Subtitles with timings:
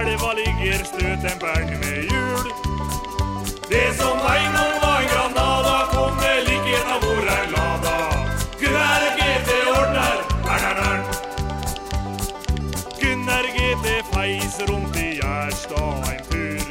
[0.00, 2.46] elva ligger støtemperen med hjul.
[3.72, 7.96] Det som en gang var en Granada, kunne like gjerne hvor er Lada.
[8.60, 10.16] Gunnar GT ordner,
[10.54, 11.02] ern-ern-ern.
[13.00, 16.66] Gunnar GT feis rundt i Gjerstad en tur.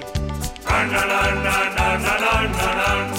[0.77, 3.09] Ern-ern-ern-ern-ern-ern-ern.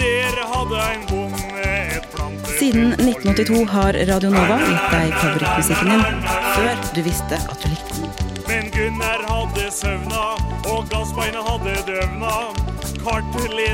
[0.00, 1.62] Der hadde en bonde
[1.96, 2.46] et plante...
[2.58, 6.02] Siden 1982 har Radio Nova gitt deg favorittmusikken din
[6.54, 7.89] før du visste at du likte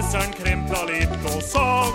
[0.06, 1.90] Kartleseren kremta litt og sa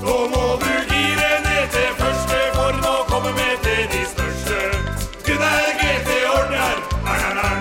[0.00, 4.60] Nå må du gire ned til første, for nå kommer vi til de største.
[5.26, 6.80] Gunnar GT ordner,
[7.12, 7.60] ern-ern-ern.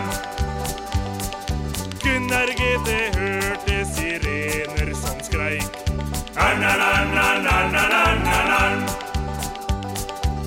[2.06, 5.72] Gunnar GT hørte sirener som skreik.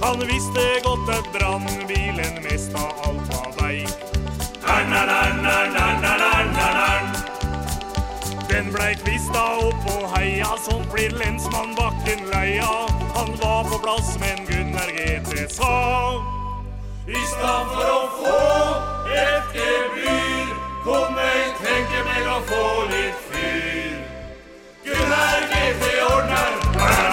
[0.03, 3.22] Han visste godt at brannbilen mest av alt
[9.23, 12.89] blei kvista opp og heia, sånn blir lensmann Bakken leia.
[13.15, 16.23] Han var på plass, men Gunnar GT sa
[17.07, 18.37] I stedet for å få
[19.11, 20.53] et gebyr,
[20.85, 23.99] kom jeg tenke meg å få litt fyr.
[24.85, 27.12] Gunnar GT ordner,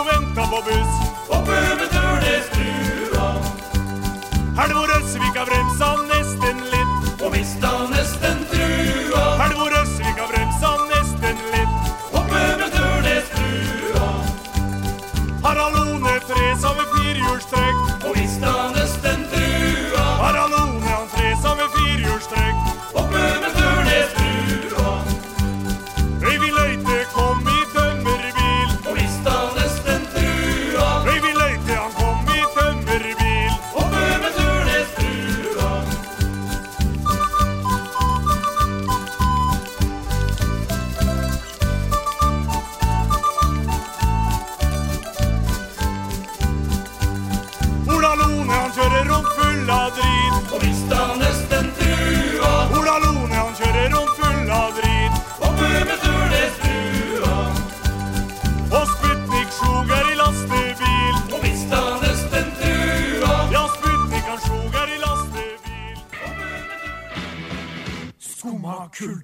[0.00, 0.92] og venta på buss.
[1.36, 3.28] Oppe ved Turnesbrua.
[4.58, 6.05] Halvor Øsvika bremsa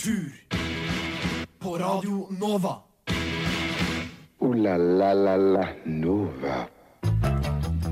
[0.02, 0.32] kultur.
[1.58, 2.82] På Radio Nova.
[4.38, 6.66] O-la-la-la-la Nova.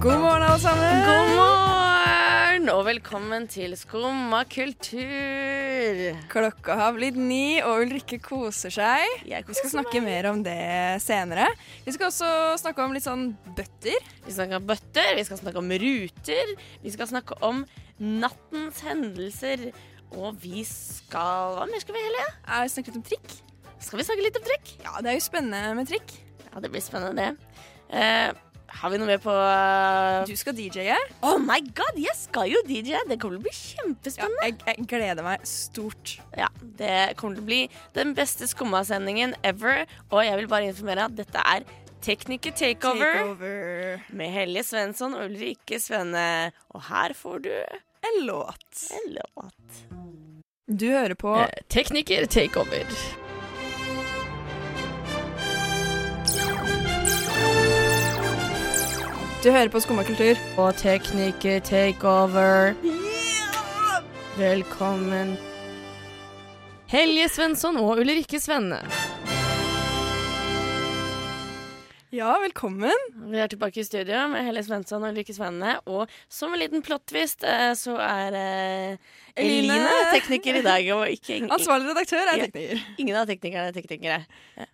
[0.02, 1.04] God morgen, alle sammen.
[1.06, 6.00] God morgen og velkommen til Skumma kultur.
[6.32, 9.06] Klokka har blitt ni, og Ulrikke koser seg.
[9.30, 10.10] Jeg Vi skal snakke meg.
[10.10, 11.46] mer om det senere.
[11.84, 14.02] Vi skal også snakke om litt sånn bøtter.
[14.26, 17.64] Vi snakker om bøtter, vi skal snakke om ruter, vi skal snakke om
[18.00, 19.70] nattens hendelser.
[20.18, 22.34] Og vi skal Hva mer skal vi heller?
[22.48, 23.34] Er snakke litt om trikk.
[23.80, 24.70] Skal vi snakke litt om trikk?
[24.84, 26.14] Ja, det er jo spennende med trikk.
[26.50, 27.66] Ja, det blir spennende, det.
[27.96, 28.32] Eh,
[28.80, 30.20] har vi noe mer på uh...
[30.28, 30.96] Du skal DJ-e.
[31.26, 32.98] Oh my god, jeg skal jo DJ!
[33.08, 34.46] Det kommer til å bli Ja, kjempespennende.
[34.46, 36.16] jeg, jeg gleder meg stort.
[36.38, 37.60] Ja, Det kommer til å bli
[37.96, 39.86] den beste skummasendingen ever.
[40.10, 41.66] Og jeg vil bare informere at dette er
[42.00, 43.18] Tekniker takeover.
[43.18, 44.04] Takeover.
[44.16, 46.52] med Helje Svensson og Ulrikke Svenne.
[46.72, 48.86] Og her får du En låt.
[48.96, 49.99] en låt.
[50.78, 52.84] Du hører på Eh, tekniker takeover.
[59.42, 60.36] Du hører på Skumma kultur.
[60.58, 62.74] Og tekniker takeover.
[64.38, 65.36] Velkommen.
[66.90, 68.82] Helje Svensson og Ulrikke Svenne.
[72.10, 72.96] Ja, velkommen.
[73.30, 75.76] Vi er tilbake i studio med Helle Svensson og Ulrikke Svenne.
[75.86, 79.76] Og som en liten plot-twist eh, så er eh, Eline.
[79.76, 80.88] Eline tekniker i dag.
[80.96, 82.48] Og ikke, Ansvarlig redaktør er Ja.
[82.48, 82.82] tekniker.
[82.98, 84.18] ingen av teknikerne er teknikere.
[84.58, 84.66] Ja.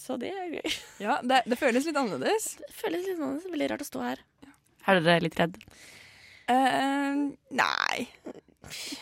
[0.00, 0.78] Så det er gøy.
[1.04, 2.54] Ja, det, det føles litt annerledes.
[2.62, 3.50] Det føles litt annerledes.
[3.52, 4.24] Veldig rart å stå her.
[4.88, 5.60] Er dere litt redd?
[6.48, 7.28] Uh,
[7.60, 8.08] nei.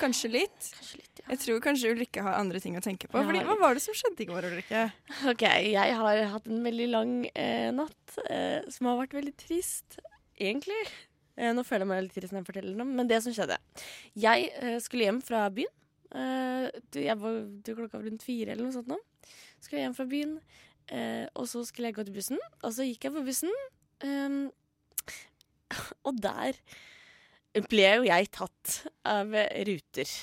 [0.02, 0.72] Kanskje litt.
[0.75, 1.07] Kanskje litt, ja.
[1.28, 3.20] Jeg tror kanskje Ulrikke har andre ting å tenke på.
[3.20, 4.84] Fordi, hva var det som skjedde i går, Ulrikke?
[5.28, 9.98] Ok, jeg har hatt en veldig lang eh, natt eh, som har vært veldig trist,
[10.40, 10.78] egentlig.
[11.38, 13.58] Eh, nå føler jeg meg litt trist når jeg forteller det, men det som skjedde
[14.19, 15.75] Jeg eh, skulle hjem fra byen.
[16.08, 16.69] Eh,
[17.04, 17.36] jeg var
[17.66, 18.98] til klokka rundt fire eller noe sånt nå.
[19.60, 20.38] Skulle hjem fra byen,
[20.88, 22.40] eh, og så skulle jeg gå til bussen.
[22.62, 23.52] Og så gikk jeg på bussen,
[24.06, 24.40] ehm,
[26.08, 26.56] og der
[27.69, 28.75] ble jo jeg tatt
[29.08, 29.34] av
[29.69, 30.16] Ruter.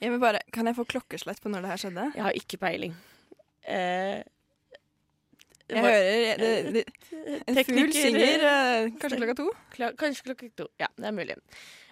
[0.00, 2.04] Jeg vil bare, kan jeg få klokkeslett på når det her skjedde?
[2.16, 2.94] Jeg har ikke peiling.
[3.68, 4.22] Eh,
[5.70, 6.84] Jeg var- hører det, det,
[7.46, 9.50] En fugl synger eh, kanskje klokka to.
[9.76, 10.66] Kla- Kanskje klokka to.
[10.80, 11.36] Ja, det er mulig.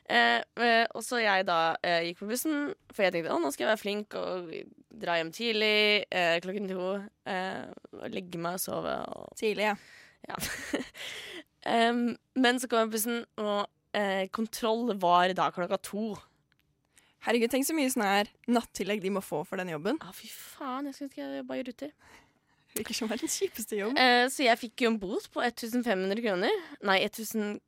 [0.09, 3.53] Eh, eh, og så jeg da eh, gikk på bussen, for jeg tenkte å, nå
[3.53, 4.51] skal jeg være flink og
[4.99, 6.89] dra hjem tidlig eh, klokken to.
[7.29, 8.97] Eh, og legge meg og sove.
[9.15, 9.77] Og, Tidlig, ja.
[10.29, 10.37] ja.
[11.69, 13.67] Em, men så kom jeg på bussen, og
[13.99, 16.15] eh, kontroll var da klokka to.
[17.27, 19.99] Herregud, tenk så mye sånn her nattillegg de må få for den jobben.
[20.05, 21.95] Å, fy faen, jeg skulle ønske jeg jobba i Ruter.
[22.77, 23.97] Virker som verdens kjipeste jobb.
[23.99, 26.63] Eh, så jeg fikk jo en bot på 1500 kroner.
[26.87, 27.59] Nei, 1000,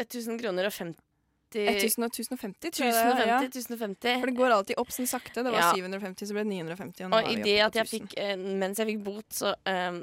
[0.00, 1.04] 1000 kroner og 50
[1.48, 3.30] 1000 og 1050, tror jeg det er.
[3.30, 3.38] Ja.
[3.40, 4.20] 1050, 1050.
[4.20, 5.40] For det går alltid opp sånn sakte.
[5.40, 5.72] Det var Ja.
[5.72, 7.08] 750, så ble det 950.
[7.08, 10.02] Og, i det at jeg fikk, eh, mens jeg fikk bot, så um,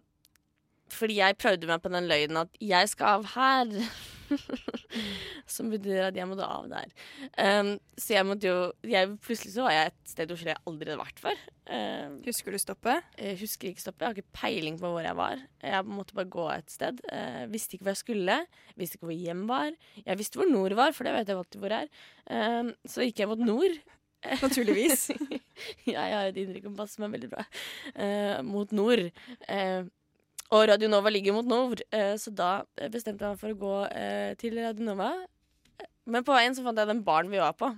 [0.90, 3.90] Fordi jeg prøvde meg på den løgnen at jeg skal av her.
[5.56, 6.92] Som betyr at jeg måtte av der.
[7.38, 8.58] Um, så jeg måtte jo
[8.88, 11.42] jeg, Plutselig så var jeg et sted hvor jeg aldri hadde vært før.
[11.66, 13.08] Um, Husker du stoppet?
[13.18, 14.04] jeg husker ikke stoppet.
[14.04, 15.42] Jeg har ikke peiling på hvor jeg var.
[15.64, 17.02] Jeg måtte bare gå et sted.
[17.10, 18.40] Uh, visste ikke hvor jeg skulle.
[18.80, 19.76] Visste ikke hvor hjem var.
[20.04, 21.92] Jeg visste hvor nord var, for det vet jeg alltid hvor er.
[22.30, 23.78] Um, så gikk jeg mot nord.
[24.46, 25.10] Naturligvis.
[25.94, 27.46] ja, jeg har et indre kompass som er veldig bra.
[27.94, 29.08] Uh, mot nord.
[29.50, 29.86] Eh,
[30.54, 32.50] og Radio Nova ligger mot nord, eh, så da
[32.94, 35.10] bestemte jeg meg for å gå eh, til Radio Nova.
[36.06, 37.72] Men på veien så fant jeg den baren vi var på.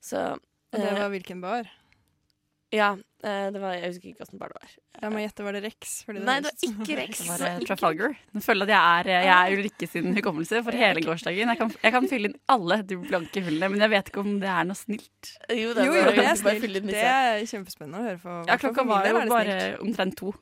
[0.00, 1.68] Så Og det eh, var hvilken bar?
[2.70, 4.74] Ja, det var, jeg husker ikke hvilken bar det var.
[5.02, 5.94] La meg gjette, var det Rex?
[6.06, 7.22] Fordi Nei, det var ikke Rex.
[7.26, 8.14] Det var Trafalgar.
[8.36, 11.50] Nå føler jeg at jeg er, jeg er Ulrikke sin hukommelse for hele gårsdagen.
[11.52, 14.36] Jeg kan, jeg kan fylle inn alle de blanke hullene, men jeg vet ikke om
[14.40, 15.32] det er noe snilt.
[15.50, 16.78] Jo, Jo, jo, det er snilt.
[16.88, 18.36] Det er kjempespennende å høre på.
[18.52, 20.32] Ja, klokka var jo bare omtrent to.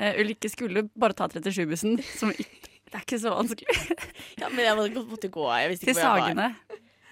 [0.00, 3.76] Uh, Ulrikke skulle bare ta 37-bussen, som ikke, det er ikke så vanskelig.
[4.40, 5.44] Ja, men jeg måtte, gå.
[5.54, 6.00] Jeg visste Til.
[6.00, 6.48] Sagene,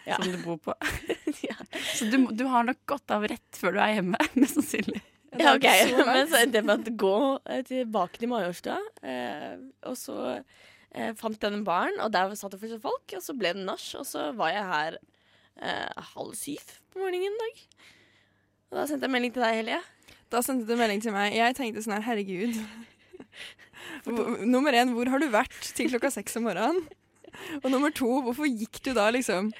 [0.07, 0.17] Ja.
[0.19, 0.75] som du bor på.
[1.47, 1.55] Ja.
[1.95, 5.01] Så du, du har nok gått av rett før du er hjemme, mest sannsynlig.
[5.39, 5.65] Ja, ok.
[6.05, 7.15] Men så endte jeg med å gå
[7.49, 8.77] eh, tilbake til Majorstua.
[9.01, 9.55] Eh,
[9.89, 10.17] og så
[10.93, 13.15] eh, fant jeg en baren, og der satt det fortsatt folk.
[13.17, 17.31] Og så ble det nach, og så var jeg her eh, halv syv på morgenen
[17.33, 17.65] en dag.
[18.73, 19.81] Og da sendte jeg melding til deg, Helje.
[20.33, 21.35] Da sendte du melding til meg.
[21.37, 22.57] Jeg tenkte sånn her, herregud.
[24.49, 26.81] Nummer én, hvor har du vært til klokka seks om morgenen?
[27.63, 29.51] Og nummer to, hvorfor gikk du da liksom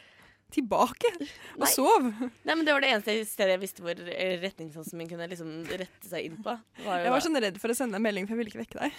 [0.53, 1.71] tilbake og Nei.
[1.73, 2.09] sov?
[2.45, 5.53] Nei, men Det var det eneste stedet jeg visste hvor eh, retningssansen min kunne liksom
[5.71, 6.53] rette seg inn på.
[6.85, 8.83] Var Jeg var sånn redd for å sende en melding, for jeg ville ikke vekke
[8.83, 8.99] deg.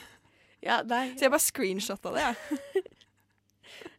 [0.66, 2.26] ja, nei, Så jeg bare screenshotta det.
[2.32, 2.84] jeg.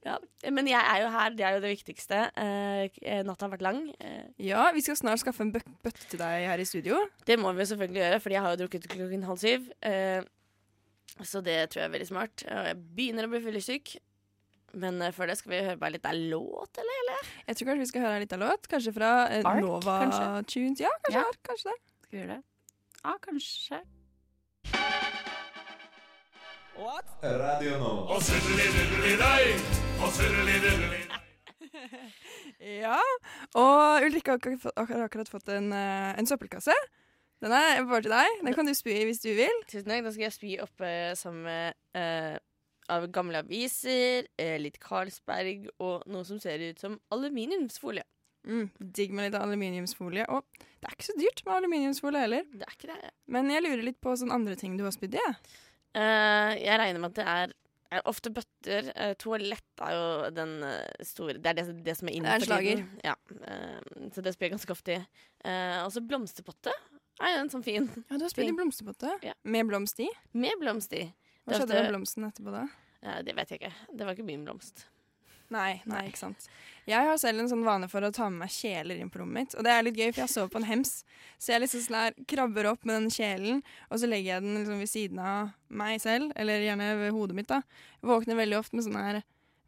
[0.04, 0.18] ja.
[0.50, 2.20] Men jeg er jo her, det er jo det viktigste.
[2.36, 3.82] Eh, natta har vært lang.
[4.00, 6.98] Eh, Ja, vi skal snart skaffe en bø bøtte til deg her i studio.
[7.26, 9.70] Det må vi selvfølgelig gjøre, fordi jeg har jo drukket klokken halv syv.
[9.82, 10.22] Eh,
[11.22, 12.44] så det tror jeg er veldig smart.
[12.50, 13.96] Og jeg begynner å bli fyllesyk.
[14.74, 17.28] Men eh, før det skal vi høre bare litt av låt, eller?
[17.46, 18.66] Jeg tror kanskje vi skal høre litt av låt.
[18.72, 20.30] Kanskje fra Ark, Nova kanskje?
[20.50, 20.80] Tunes.
[20.82, 21.26] Ja, kanskje Ja.
[21.30, 21.78] Ark, kanskje det.
[22.02, 22.42] Skal vi gjøre det?
[23.04, 23.78] Ja, kanskje.
[26.74, 27.76] Radio
[28.20, 29.44] surreli-durreli-dei,
[30.02, 31.02] og surreli-durreli
[32.82, 32.96] Ja,
[33.54, 34.40] og Ulrikke har
[35.06, 36.74] akkurat fått- en, eh, en søppelkasse.
[37.44, 38.40] Den er bare til deg.
[38.42, 39.54] Den kan du spy i hvis du vil.
[39.70, 40.02] Tusen takk.
[40.06, 42.38] Da skal jeg spy oppe sammen med eh,
[42.90, 48.02] av gamle aviser, eh, litt Carlsberg og noe som ser ut som aluminiumsfolie.
[48.48, 50.26] Mm, digg med litt aluminiumsfolie.
[50.28, 52.48] Og det er ikke så dyrt med aluminiumsfolie heller.
[52.52, 53.12] Det er ikke det.
[53.28, 55.22] Men jeg lurer litt på sånne andre ting du har spydd i.
[55.22, 55.38] jeg.
[55.94, 57.52] Eh, jeg regner med at det er,
[57.94, 58.88] er ofte bøtter.
[58.96, 62.40] Eh, toalett er jo den eh, store Det er det, det som er inne er
[62.42, 62.88] en for tiden.
[63.04, 63.14] Ja,
[63.46, 65.02] eh, så det spiller jeg ganske ofte i.
[65.44, 66.72] Eh, og så blomsterpotte
[67.22, 67.86] er jo en sånn fin.
[68.10, 69.36] Ja, Du har spilt i blomsterpotte Ja.
[69.44, 70.08] med blomst i.
[70.34, 71.04] Med blomst i.
[71.46, 72.64] Hva skjedde med blomsten etterpå da?
[73.04, 73.72] Eh, det vet jeg ikke.
[73.94, 74.86] Det var ikke min blomst.
[75.52, 76.46] Nei, nei, ikke sant.
[76.88, 79.34] Jeg har selv en sånn vane for å ta med meg kjeler inn på rommet
[79.40, 79.54] mitt.
[79.56, 80.92] Og det er litt gøy, for jeg sover på en hems.
[81.40, 84.58] Så jeg liksom sånn her krabber opp med den kjelen, og så legger jeg den
[84.60, 87.48] liksom ved siden av meg selv, eller gjerne ved hodet mitt.
[87.52, 87.62] da.
[88.00, 89.22] Jeg våkner veldig ofte med sånne her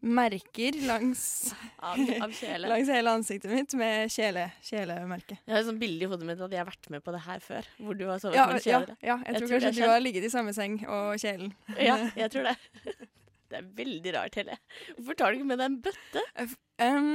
[0.06, 2.68] merker langs, Av, av kjele.
[2.72, 5.38] langs hele ansiktet mitt med kjele, kjelemerke.
[5.46, 7.22] Jeg har et sånt bilde i hodet mitt at jeg har vært med på det
[7.26, 7.70] her før.
[7.80, 8.92] Hvor du har sovet Ja, med kjeler.
[9.00, 11.52] ja, ja, jeg, Jeg tror tror kanskje du har ligget i samme seng og kjelen.
[11.80, 12.56] Ja, jeg tror det.
[13.50, 14.56] Det er veldig rart, Helle.
[14.96, 16.22] Hvorfor tar du ikke med deg en bøtte?
[16.82, 17.10] Um,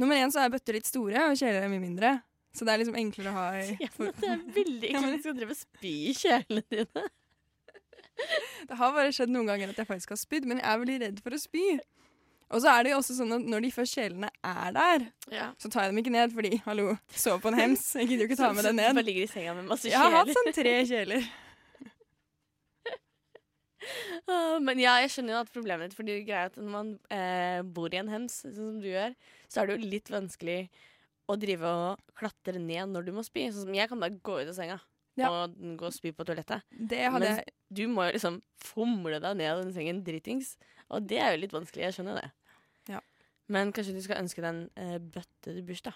[0.00, 2.14] nummer én så er bøtter litt store, og kjeler er mye mindre.
[2.54, 5.16] Så det er liksom enklere å ha i Ja, men det er veldig ekkelt at
[5.16, 7.06] du skal drive og spy i kjelene dine.
[8.68, 10.98] Det har bare skjedd noen ganger at jeg faktisk har spydd, men jeg er veldig
[11.02, 11.64] redd for å spy.
[12.54, 15.04] Og så er det jo også sånn at når de først kjelene er der,
[15.34, 15.46] Ja.
[15.58, 17.82] så tar jeg dem ikke ned fordi hallo, sov på en hems.
[17.98, 18.94] Jeg gidder jo ikke ta med den ned.
[18.94, 19.96] bare ligger i senga med masse kjeler.
[19.98, 21.26] Jeg har hatt sånn tre kjeler.
[24.30, 26.92] Ah, Men ja, jeg skjønner jo at problemet ditt Fordi greia er at når man
[27.12, 29.12] eh, bor i en hems, sånn som du gjør,
[29.52, 30.58] så er det jo litt vanskelig
[31.28, 33.46] å drive og klatre ned når du må spy.
[33.52, 34.78] Sånn som jeg kan bare gå ut av senga
[35.16, 35.28] Ja.
[35.30, 36.64] og gå og spy på toalettet.
[36.72, 37.40] Det Men
[37.72, 40.56] du må jo liksom fomle deg ned av den sengen dritings.
[40.90, 41.84] Og det er jo litt vanskelig.
[41.86, 42.30] Jeg skjønner det.
[42.88, 43.00] Ja.
[43.48, 45.94] Men kanskje du skal ønske deg en eh, bøtte til bursdag.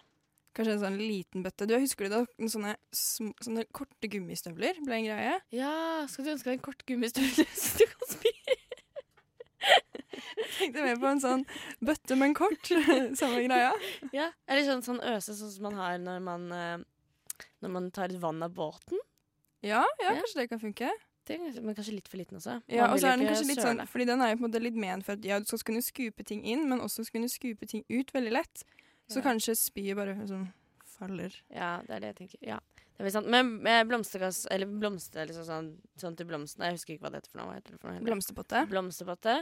[0.57, 1.67] Kanskje en sånn liten bøtte.
[1.69, 5.35] Du Husker du da sånne, sånne korte gummistøvler ble en greie?
[5.55, 8.33] Ja, skal du ønske deg en kort gummistøvel så du kan spy?
[10.59, 11.45] Tenkte mer på en sånn
[11.85, 12.71] bøtte, men kort.
[13.21, 13.71] Samme greia.
[14.15, 14.31] Ja.
[14.49, 18.21] Eller sånn, sånn øse sånn som man har når man, eh, når man tar ut
[18.23, 18.99] vann av båten.
[19.63, 20.17] Ja, ja, Ja.
[20.21, 20.91] kanskje det kan funke.
[21.29, 22.57] Det men kanskje litt for liten også.
[22.73, 23.83] Ja, og så er den kanskje litt sånn.
[23.91, 25.85] Fordi den er jo på en måte litt ment for at ja, du skal kunne
[25.85, 28.65] skupe ting inn, men også skal kunne skupe ting ut veldig lett.
[29.09, 30.49] Så kanskje spyet bare liksom
[30.99, 31.35] faller.
[31.55, 32.43] Ja, det er det jeg tenker.
[32.45, 32.59] Ja,
[32.99, 33.31] det er sant.
[33.31, 37.23] Men med blomstergass, eller blomster, liksom sånn, sånn til blomstene Jeg husker ikke hva det
[37.23, 37.49] heter for noe.
[37.53, 38.05] Hva heter det for noe?
[38.09, 38.65] Blomsterpotte.
[38.73, 39.39] Blomsterpotte.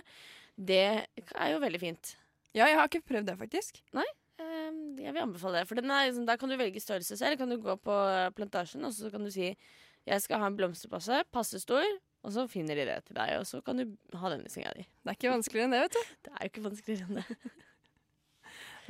[0.56, 2.14] Det er jo veldig fint.
[2.56, 3.82] Ja, jeg har ikke prøvd det, faktisk.
[3.96, 4.06] Nei.
[5.00, 5.68] jeg vil anbefale det.
[5.68, 7.40] For er, liksom, der kan du velge størrelse selv.
[7.40, 9.50] Kan du gå på eh, plantasjen, og så kan du si
[10.06, 11.85] jeg skal ha en blomsterpasse, passe stor,
[12.23, 13.32] og så finner de det til deg.
[13.40, 14.85] Og så kan du ha den i senga di.
[14.87, 16.12] Det er ikke vanskeligere enn det, vet du.
[16.26, 17.54] Det er jo ikke vanskeligere enn det.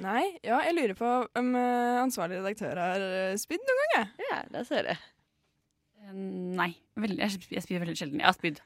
[0.03, 1.11] Nei, ja, jeg lurer på
[1.41, 4.27] om eh, ansvarlig redaktør har uh, spydd noen gang, jeg.
[4.31, 4.99] Ja, det ser jeg.
[6.05, 6.13] Eh,
[6.59, 6.71] Nei.
[7.01, 8.21] Veldig, jeg, sp- spyr veldig sjelden.
[8.21, 8.61] Jeg har spydd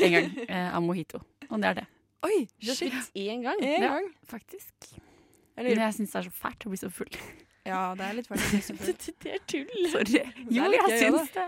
[0.00, 1.86] én gang eh, av mojito, og det er det.
[2.24, 2.94] Oi, Du har shit.
[3.20, 3.60] én gang.
[3.62, 3.92] En Ja.
[3.98, 4.06] gang.
[4.26, 4.72] Faktisk.
[4.94, 7.12] Jeg Men lurer jeg syns det er så fælt å bli så full.
[7.68, 9.86] Ja, det er litt fælt så bli så det, det er tull.
[9.92, 10.24] Sorry.
[10.50, 11.46] Jo, jeg gøy, syns det.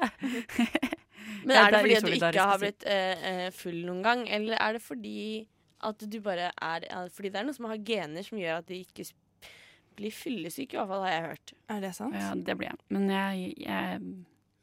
[1.47, 4.61] Men er det fordi at du ikke har blitt eh, eh, full noen gang, eller
[4.63, 5.17] er det fordi
[5.87, 8.81] at du bare er Fordi det er noen som har gener som gjør at de
[8.85, 9.07] ikke
[9.97, 11.53] blir fyllesyke, i hvert fall har jeg hørt.
[11.73, 12.17] Er det sant?
[12.19, 12.79] Ja, det blir jeg.
[12.93, 14.03] Men jeg, jeg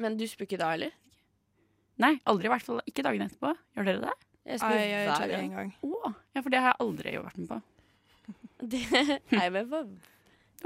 [0.03, 0.93] Men du spør ikke da, eller?
[2.03, 2.49] Nei, aldri.
[2.49, 3.53] I hvert fall ikke dagen etterpå.
[3.77, 4.13] Gjør dere det?
[4.43, 5.43] Jeg spør jeg hver gang.
[5.45, 5.75] en gang.
[5.87, 7.61] Oh, ja, for det har jeg aldri vært med på.
[8.73, 9.83] Det er jeg med på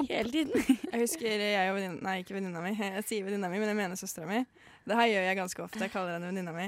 [0.05, 0.53] hele tiden.
[0.91, 2.73] Jeg husker jeg og venninna Nei, ikke venninna mi.
[2.97, 4.43] Jeg sier venninna mi, men jeg mener søstera mi.
[4.85, 5.81] Det her gjør jeg ganske ofte.
[5.81, 6.67] Jeg kaller henne venninna mi.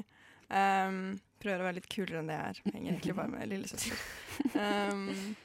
[0.50, 2.62] Um, prøver å være litt kulere enn det jeg er.
[2.74, 4.02] Henger egentlig bare med lillesøster.
[4.54, 5.36] Um,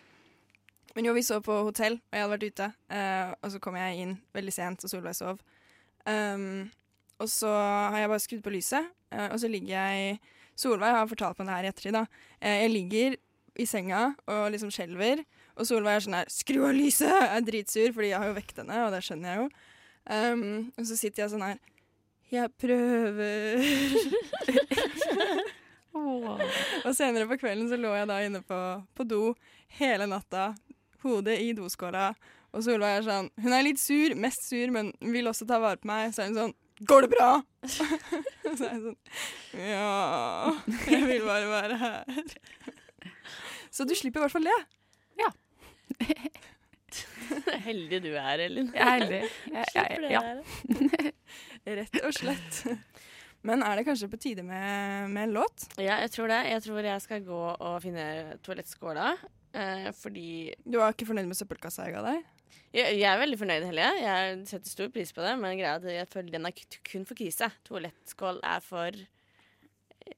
[0.94, 2.70] men jo, vi så på hotell, og jeg hadde vært ute.
[2.92, 5.42] Uh, og så kom jeg inn veldig sent, og Solveig sov.
[6.06, 6.70] Um,
[7.18, 10.18] og så har jeg bare skrudd på lyset, uh, og så ligger jeg
[10.58, 11.96] Solveig har fortalt meg det her i ettertid.
[11.96, 12.04] da.
[12.38, 13.16] Uh, jeg ligger
[13.54, 15.22] i senga og liksom skjelver.
[15.54, 18.38] Og Solveig er sånn her 'Skru av lyset!' Jeg er dritsur, fordi jeg har jo
[18.38, 19.48] vekt henne, og det skjønner jeg jo.
[20.04, 21.58] Um, og så sitter jeg sånn her
[22.30, 23.62] 'Jeg prøver'.
[25.94, 28.60] og senere på kvelden så lå jeg da inne på,
[28.94, 29.22] på do
[29.78, 30.52] hele natta.
[31.04, 32.12] Hodet i doskåla.
[32.54, 35.80] Og Solveig er sånn Hun er litt sur, mest sur, men vil også ta vare
[35.80, 36.14] på meg.
[36.14, 38.96] Så er hun sånn 'Går det bra?' så er jeg sånn
[39.54, 40.54] Ja,
[40.90, 42.32] jeg vil bare være her.
[43.70, 44.58] Så du slipper i hvert fall det.
[45.20, 45.30] Ja.
[47.68, 48.70] Heldig du er, Elin.
[48.74, 49.20] Jeg er heldig.
[49.20, 50.20] Jeg, jeg, jeg, det ja.
[51.80, 52.58] Rett og slett.
[53.44, 55.66] Men er det kanskje på tide med, med en låt?
[55.76, 56.40] Ja, jeg tror det.
[56.48, 58.06] Jeg tror jeg skal gå og finne
[58.44, 59.10] toalettskåla.
[59.54, 62.22] Eh, fordi Du var ikke fornøyd med søppelkassa jeg ga deg?
[62.74, 63.90] jeg, jeg er veldig fornøyd, Helje.
[64.02, 65.34] Jeg setter stor pris på det.
[65.40, 67.50] Men greia er at jeg føler den er kun for krise.
[67.68, 70.16] Toalettskål er for eh,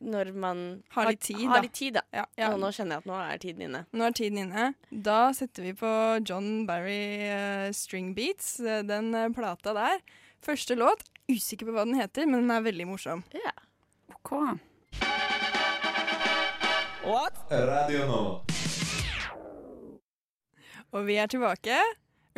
[0.00, 0.62] når man
[0.94, 1.66] Har litt tid, har da.
[1.66, 2.04] litt tid, da.
[2.22, 2.54] Ja, ja.
[2.56, 3.84] Nå kjenner jeg at nå er tiden inne.
[3.92, 4.70] Nå er tiden inne.
[5.10, 5.92] Da setter vi på
[6.24, 10.00] John Barry uh, String Beats, eh, den uh, plata der.
[10.40, 11.04] Første låt.
[11.30, 13.22] Usikker på hva den heter, men den er veldig morsom.
[13.36, 13.54] Ja.
[14.16, 14.32] OK.
[17.50, 18.20] Radio nå.
[20.90, 21.76] Og vi er tilbake.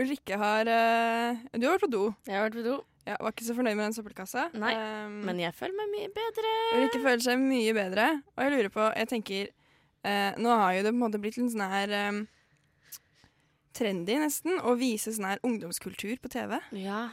[0.00, 2.02] Ulrikke har uh, Du har vært på do.
[2.28, 4.46] Jeg har vært på do, Ja, var ikke så fornøyd med den søppelkassa.
[4.56, 6.52] Nei, Um, men jeg føler meg mye bedre.
[6.76, 8.06] Ulrikke føler seg mye bedre.
[8.36, 9.50] Og jeg lurer på Jeg tenker
[10.06, 12.22] uh, Nå har jo det på en måte blitt en sånn her um,
[13.76, 16.58] trendy, nesten, å vise sånn her ungdomskultur på TV.
[16.76, 17.08] Ja.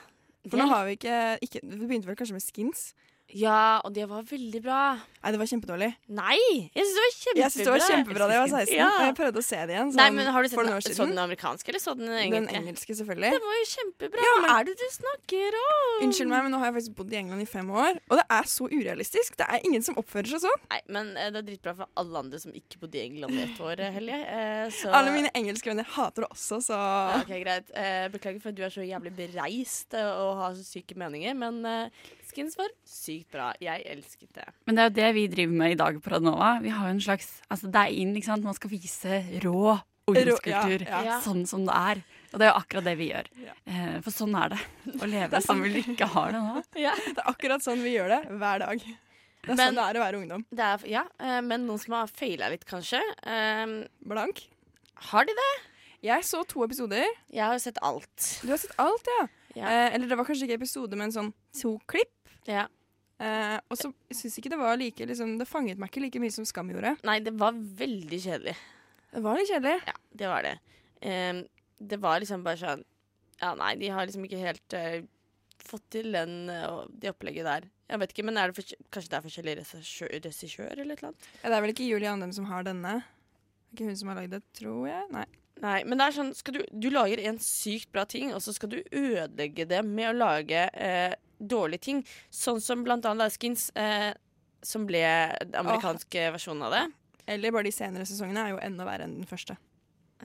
[0.48, 2.94] For nå har vi ikke, ikke Det begynte vel kanskje med skins.
[3.38, 4.82] Ja, og det var veldig bra.
[5.20, 5.88] Nei, det var kjempedårlig.
[6.16, 6.38] Nei!
[6.74, 7.42] Jeg syns det var kjempebra.
[7.44, 8.76] Jeg synes det var kjempebra da jeg var 16.
[8.80, 8.88] Ja.
[8.90, 11.08] Og jeg prøvde å se det igjen sånn, Nei, men har du sett den, så
[11.10, 12.40] den amerikanske, eller så den engelske?
[12.40, 12.96] Den engelske?
[13.00, 13.32] selvfølgelig.
[13.36, 14.24] Den var jo kjempebra.
[14.26, 15.92] Ja, Hva er det du snakker om?
[16.08, 18.26] Unnskyld meg, men nå har jeg faktisk bodd i England i fem år, og det
[18.40, 19.38] er så urealistisk.
[19.44, 20.64] Det er ingen som oppfører seg sånn.
[20.74, 23.44] Nei, men eh, det er dritbra for alle andre som ikke bodde i England i
[23.46, 24.22] ett år, Helje.
[24.40, 27.70] Eh, så Alle mine engelske venner hater det også, så Ja, Ok, greit.
[27.76, 31.36] Eh, beklager for at du er så jævlig bereist eh, og har så syke meninger,
[31.38, 33.50] men eh, Skins var sykt bra.
[33.64, 34.46] Jeg elsket det.
[34.68, 36.52] Men det er jo det vi driver med i dag på Radnova.
[36.64, 38.44] Vi har jo en slags, altså Det er inn, ikke sant.
[38.46, 39.78] Man skal vise rå
[40.10, 40.86] ungdomskultur.
[40.88, 41.20] ja, ja.
[41.26, 42.02] Sånn som det er.
[42.34, 43.28] Og det er jo akkurat det vi gjør.
[43.46, 43.54] Ja.
[43.66, 44.60] Eh, for sånn er det
[45.02, 46.64] å leve som vi ikke har det nå.
[46.86, 46.94] Ja.
[46.98, 48.84] Det er akkurat sånn vi gjør det hver dag.
[48.86, 50.46] Det er Men- sånn det er å være ungdom.
[50.52, 53.00] Det er, ja, eh, men noen som har feila litt, kanskje.
[53.26, 54.44] Um, Blank.
[55.10, 55.52] har de det?
[56.04, 57.06] Jeg så to episoder.
[57.32, 58.40] Jeg har sett alt.
[58.44, 59.28] Du har sett alt, ja.
[59.56, 59.66] Ja.
[59.66, 62.14] Eh, eller det var kanskje ikke episode, men sånn to klipp.
[62.50, 62.68] Ja.
[63.20, 66.32] Eh, og så syns ikke det var like liksom, Det fanget meg ikke like mye
[66.32, 66.96] som Skam gjorde.
[67.08, 68.56] Nei, det var veldig kjedelig.
[69.10, 69.80] Det var litt kjedelig.
[69.90, 70.56] Ja, det var det.
[71.02, 71.42] Eh,
[71.80, 72.86] det var liksom bare sånn
[73.40, 74.98] Ja, nei, de har liksom ikke helt uh,
[75.64, 77.68] fått til den, uh, det opplegget der.
[77.88, 79.54] Jeg vet ikke, men er det for, kanskje det er forskjellig
[80.26, 81.30] regissør, eller et eller annet?
[81.40, 82.98] Ja, det er vel ikke Julie Andem som har denne.
[83.72, 85.08] Ikke hun som har lagd det, tror jeg.
[85.16, 85.24] Nei.
[85.60, 88.72] Nei, men det er sånn du, du lager en sykt bra ting, og så skal
[88.72, 92.02] du ødelegge det med å lage eh, dårlige ting.
[92.32, 94.14] Sånn som blant annet Skins, eh,
[94.64, 95.04] som ble
[95.44, 96.86] den amerikanske versjonen av det.
[97.30, 99.56] Eller bare de senere sesongene er jo enda verre enn den første.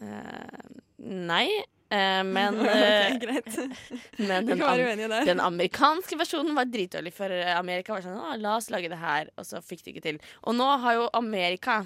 [0.00, 0.68] Eh,
[1.02, 1.46] nei,
[1.90, 3.74] eh, men, Ok, eh,
[4.30, 4.62] men den,
[5.28, 9.02] den amerikanske versjonen var dritdårlig, for eh, Amerika var sånn Å, la oss lage det
[9.02, 10.22] her, og så fikk de ikke til.
[10.46, 11.82] Og nå har jo Amerika,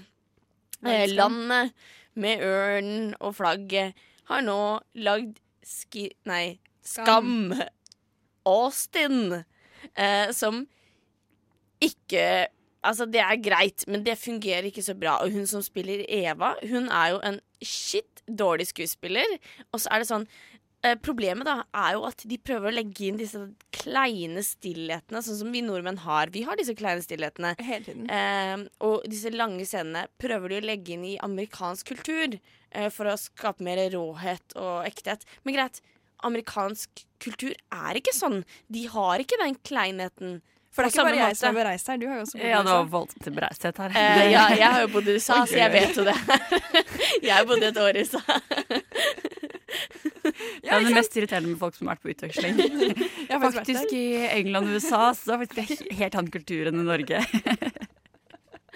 [0.84, 1.72] landet
[2.20, 3.96] med ørnen og flagget,
[4.28, 4.60] har nå
[4.98, 6.08] lagd ski...
[6.28, 7.52] Nei, Skam.
[8.48, 9.42] Austin.
[9.94, 10.64] Eh, som
[11.84, 12.48] ikke
[12.78, 15.16] Altså, det er greit, men det fungerer ikke så bra.
[15.24, 19.34] Og hun som spiller Eva, hun er jo en shit dårlig skuespiller.
[19.72, 20.28] Og så er det sånn
[20.86, 23.40] eh, Problemet da er jo at de prøver å legge inn disse
[23.74, 26.32] kleine stillhetene, sånn som vi nordmenn har.
[26.34, 27.54] Vi har disse kleine stillhetene.
[27.60, 28.08] Hele tiden.
[28.10, 33.10] Eh, og disse lange scenene prøver de å legge inn i amerikansk kultur eh, for
[33.10, 35.26] å skape mer råhet og ekthet.
[35.44, 35.82] Men greit,
[36.26, 38.42] amerikansk kultur er ikke sånn.
[38.72, 40.38] De har ikke den kleinheten.
[40.74, 41.98] For det er ikke bare jeg som har bereist her.
[41.98, 43.94] Du har jo også bodd Ja, det var voldsomt bereisthet her.
[43.98, 46.14] Eh, ja, jeg har jo bodd i USA, så jeg vet jo det.
[47.30, 48.22] jeg bodde et år i USA.
[49.68, 52.56] Det er det mest irriterende med folk som har vært på utveksling.
[53.28, 56.86] Faktisk Faktisk i England og USA så er det faktisk helt annen kultur enn i
[56.88, 57.20] Norge.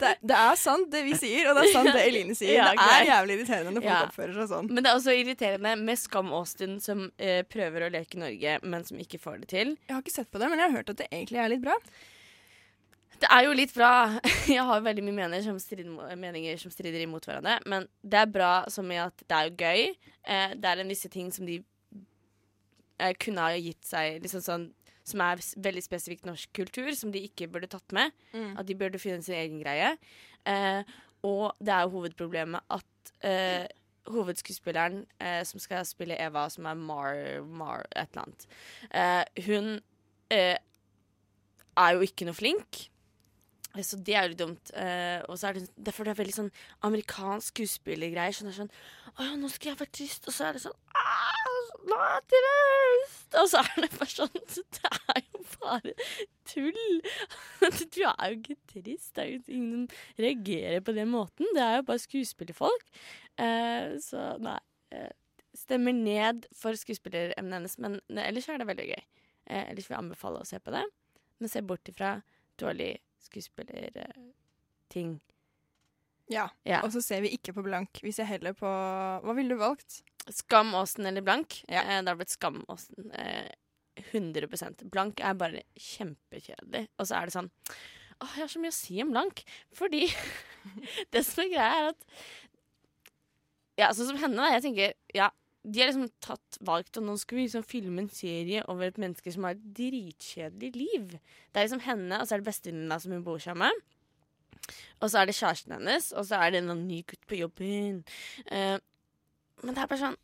[0.00, 2.56] det er, det er sant det vi sier, og det er sant det Eline sier.
[2.56, 4.00] Ja, det er jævlig irriterende når folk Ja.
[4.08, 4.70] oppfører seg sånn.
[4.72, 8.86] Men det er også irriterende med Skam Austin, som eh, prøver å leke Norge, men
[8.88, 9.74] som ikke får det til.
[9.86, 11.64] Jeg har ikke sett på det, men jeg har hørt at det egentlig er litt
[11.64, 11.76] bra.
[13.16, 14.18] Det er jo litt bra.
[14.56, 17.58] Jeg har veldig mye meninger som strider, meninger som strider imot hverandre.
[17.68, 20.10] Men det er bra som i at det er jo gøy.
[20.26, 21.60] Eh, det er en visse ting som de
[23.00, 24.68] eh, kunne ha gitt seg liksom sånn,
[25.06, 28.10] Som er veldig spesifikt norsk kultur, som de ikke burde tatt med.
[28.34, 28.56] Mm.
[28.58, 29.92] At de burde finne sin egen greie.
[30.44, 30.82] Eh,
[31.26, 33.68] og det er jo hovedproblemet at eh,
[34.10, 37.16] hovedskuespilleren eh, som skal spille Eva, som er Mar,
[37.46, 38.46] Mar et eller annet,
[38.90, 39.70] eh, hun
[40.30, 40.58] eh,
[41.76, 42.86] er jo ikke noe flink.
[43.84, 44.72] Så det er jo litt dumt.
[44.72, 46.52] Uh, og så er det derfor det er veldig sånn
[46.86, 48.36] amerikansk skuespillergreier.
[48.36, 48.72] Sånn, sånn
[49.16, 50.28] Å ja, nå skal jeg være trist.
[50.28, 51.32] Og så er det sånn «Ah,
[51.86, 53.36] Nå er jeg trist!
[53.40, 54.40] Og så er det bare sånn
[54.76, 55.94] Det er jo bare
[56.48, 56.80] tull.
[57.96, 59.12] Du er jo ikke trist.
[59.16, 61.48] Det er jo ingen som reagerer på den måten.
[61.56, 62.90] Det er jo bare skuespillerfolk.
[63.40, 64.58] Uh, så nei.
[64.94, 65.12] Uh,
[65.56, 69.04] stemmer ned for skuespilleremnet hennes, men ellers er det veldig gøy.
[69.46, 70.82] Ellers vil jeg anbefale å se på det.
[71.40, 72.10] Men se bort ifra
[72.60, 75.16] dårlig skuespillerting.
[76.32, 76.48] Ja.
[76.66, 76.80] Ja.
[76.82, 78.00] Og så ser vi ikke på blank.
[78.02, 80.00] Vi ser heller på Hva ville du valgt?
[80.34, 81.60] Skam Åsen eller blank?
[81.70, 81.84] Ja.
[81.84, 83.12] Eh, det har blitt Skam Åsen.
[83.14, 83.52] Eh,
[84.10, 84.48] 100
[84.92, 86.88] Blank er bare kjempekjedelig.
[86.98, 87.52] Og så er det sånn
[88.16, 89.42] Åh, jeg har så mye å si om blank.
[89.76, 90.06] Fordi
[91.12, 92.06] det som er greia, er at
[93.76, 94.50] Ja, sånn som henne, da.
[94.56, 95.30] Jeg tenker Ja,
[95.66, 99.00] de har liksom tatt valgt, og nå skal vi liksom filme en serie over et
[99.02, 101.16] menneske som har et dritkjedelig liv.
[101.50, 104.76] Det er liksom henne, og så er det bestevenninna som hun bor sammen med.
[105.00, 108.02] Og så er det kjæresten hennes, og så er det en ny gutt på jobben.
[108.50, 108.78] Uh,
[109.62, 110.22] men det er bare sånn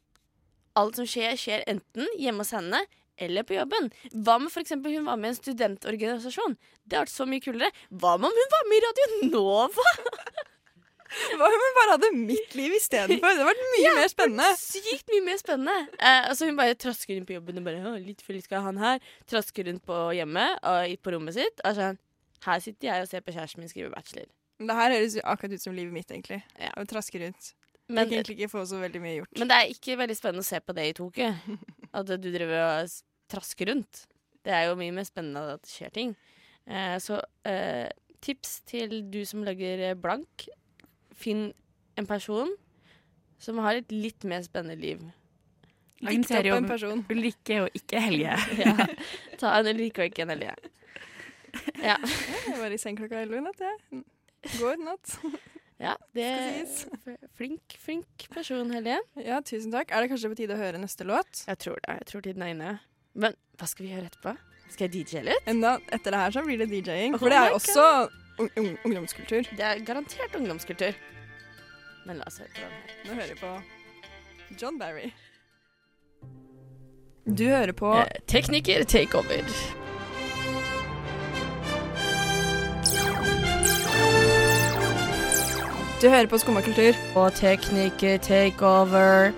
[0.72, 2.78] Alt som skjer, skjer enten hjemme hos henne
[3.20, 3.90] eller på jobben.
[4.24, 6.56] Hva med eksempel hun var med i en studentorganisasjon?
[6.86, 7.68] Det hadde vært så mye kulere.
[7.92, 9.84] Hva om hun var med i Radio Nova?
[11.38, 13.20] Hva om hun bare hadde mitt liv istedenfor?
[13.20, 14.50] Det hadde vært mye mer spennende.
[14.60, 15.76] Sykt mye mer spennende.
[15.98, 18.80] Eh, altså Hun bare trasker rundt på jobben og bare «Å, litt forelska i han
[18.82, 19.02] her.
[19.30, 21.64] Trasker rundt på hjemmet og på rommet sitt.
[21.66, 21.98] Og sånn,
[22.46, 24.30] her sitter jeg og ser på kjæresten min skrive bachelor.
[24.62, 26.42] Det her høres akkurat ut som livet mitt, egentlig.
[26.60, 26.70] Ja.
[26.78, 27.52] Å traske rundt.
[27.90, 29.38] Men, jeg kan egentlig ikke få så veldig mye gjort.
[29.40, 31.32] men det er ikke veldig spennende å se på det i Tokyo.
[31.98, 32.94] At du driver og
[33.32, 34.04] trasker rundt.
[34.42, 36.14] Det er jo mye mer spennende at det skjer ting.
[36.66, 37.86] Eh, så eh,
[38.24, 40.46] tips til du som lager eh, blank.
[41.22, 41.50] Finn
[41.98, 42.50] en person
[43.42, 45.02] som har et litt mer spennende liv
[46.02, 47.02] Dikt opp en person.
[47.14, 48.34] Ulrikke og ikke Helge.
[48.64, 48.86] Ja.
[49.38, 50.54] Ta en Ulrikke og ikke en Helge.
[51.84, 51.98] Ja.
[52.00, 54.02] Jeg var i seng klokka elleve i natt, jeg.
[54.56, 55.12] God natt.
[55.82, 58.96] ja det er Flink, flink person, Helge.
[59.20, 59.92] Ja, tusen takk.
[59.92, 61.44] Er det kanskje på tide å høre neste låt?
[61.46, 61.98] Jeg tror det.
[62.00, 62.72] Jeg tror tiden er inne.
[63.12, 64.34] Men hva skal vi gjøre etterpå?
[64.72, 65.46] Skal jeg DJ litt?
[65.52, 67.14] Enda etter det her så blir det DJ-ing.
[67.14, 67.86] Oh For det er jo også
[68.38, 69.42] ung ungdomskultur.
[69.56, 70.94] Det er garantert ungdomskultur.
[72.06, 72.96] Men la oss høre på den her.
[73.06, 73.52] Nå hører vi på
[74.62, 75.12] John Barry.
[77.26, 79.46] Du hører på Eh, tekniker takeover.
[86.02, 86.96] Du hører på Skumma kultur.
[87.14, 89.30] Og tekniker takeover.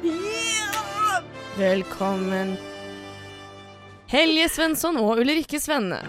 [1.58, 2.56] Velkommen.
[4.08, 6.00] Helje Svensson og Ulrikke Svenne.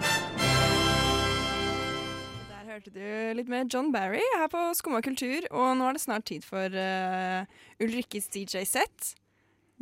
[2.86, 5.42] Hørte du litt med John Barry her på Skumma kultur.
[5.50, 7.42] Og nå er det snart tid for uh,
[7.82, 9.08] Ulrikkes DJ-sett.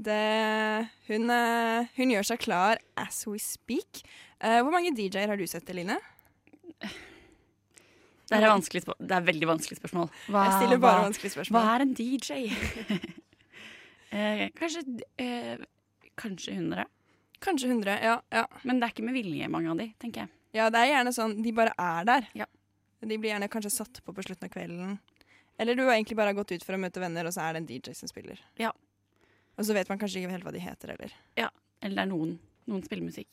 [0.01, 4.01] Hun, uh, hun gjør seg klar as we speak.
[4.41, 5.99] Uh, hvor mange DJ-er har du sett, Eline?
[6.81, 10.09] Det er, vanskelig, det er veldig vanskelig spørsmål.
[10.33, 12.41] Hva, Jeg stiller bare hva, vanskelige hva er en DJ?
[14.17, 14.87] eh, kanskje,
[15.21, 15.69] eh,
[16.17, 16.89] kanskje 100.
[17.45, 18.01] Kanskje 100.
[18.01, 18.49] Ja, ja.
[18.65, 20.37] Men det er ikke med vilje, mange av de, tenker jeg.
[20.57, 22.33] ja, det er gjerne sånn De bare er der.
[22.47, 22.49] Ja.
[23.09, 24.97] De blir gjerne kanskje satt på på slutten av kvelden.
[25.59, 27.63] Eller du har egentlig bare gått ut for å møte venner, og så er det
[27.63, 28.41] en DJ som spiller.
[28.59, 28.73] Ja.
[29.55, 31.15] Og så vet man kanskje ikke helt hva de heter heller.
[31.39, 32.37] Eller det er noen.
[32.71, 33.31] Noen spiller musikk.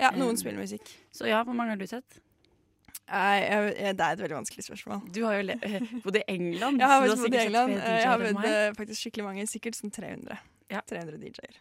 [0.00, 0.90] Ja, noen noen spiller musikk.
[1.14, 2.18] Så ja, hvor mange har du sett?
[3.12, 5.02] Nei, jeg, jeg, det er et veldig vanskelig spørsmål.
[5.12, 6.80] Du har jo eh, bodd i England.
[6.80, 7.74] Jeg har bodd i England.
[7.76, 8.46] Eh, Jeg har meg.
[8.48, 10.38] eh, faktisk skikkelig mange, sikkert sånn 300.
[10.72, 10.80] Ja.
[10.88, 11.58] 300 DJ-er.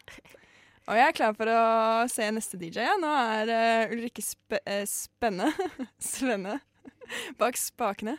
[0.89, 1.61] Og jeg er klar for å
[2.09, 2.85] se neste DJ.
[2.87, 2.95] Ja.
[3.01, 4.23] Nå er uh, Ulrikke
[4.63, 5.51] eh, Spenne
[6.11, 6.57] Svenne
[7.41, 8.17] bak spakene.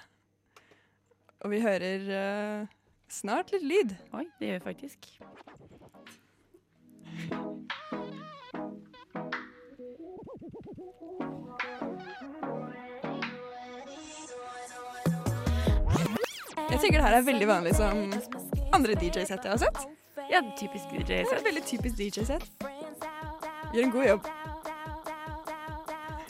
[1.43, 2.67] Og vi hører uh,
[3.11, 3.97] snart litt lyd.
[4.15, 4.99] Oi, det gjør vi faktisk.
[16.73, 17.99] Jeg tenker det her er veldig vanlig som
[18.73, 19.83] andre DJ-sett jeg har sett.
[20.31, 21.45] Ja, typisk DJ-sett.
[21.45, 22.49] veldig typisk DJ-sett.
[23.75, 24.27] Gjør en god jobb.